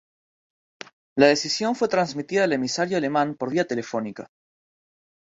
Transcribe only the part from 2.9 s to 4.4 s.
alemán por vía telefónica.